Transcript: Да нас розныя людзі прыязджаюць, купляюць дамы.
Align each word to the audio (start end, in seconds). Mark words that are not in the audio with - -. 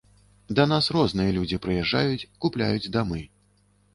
Да 0.59 0.63
нас 0.71 0.87
розныя 0.95 1.35
людзі 1.35 1.59
прыязджаюць, 1.67 2.27
купляюць 2.45 2.91
дамы. 2.99 3.21